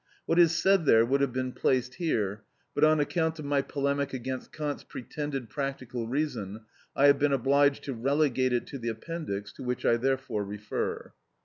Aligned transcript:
What 0.25 0.39
is 0.39 0.55
said 0.55 0.85
there 0.85 1.05
would 1.05 1.21
have 1.21 1.31
been 1.31 1.51
placed 1.51 1.93
here, 2.01 2.41
but 2.73 2.83
on 2.83 2.99
account 2.99 3.37
of 3.37 3.45
my 3.45 3.61
polemic 3.61 4.15
against 4.15 4.51
Kant's 4.51 4.83
pretended 4.83 5.47
practical 5.47 6.07
reason 6.07 6.61
I 6.95 7.05
have 7.05 7.19
been 7.19 7.33
obliged 7.33 7.83
to 7.83 7.93
relegate 7.93 8.51
it 8.51 8.65
to 8.65 8.79
the 8.79 8.89
Appendix, 8.89 9.53
to 9.53 9.63
which 9.63 9.85
I 9.85 9.97
therefore 9.97 10.43
refer. 10.43 11.13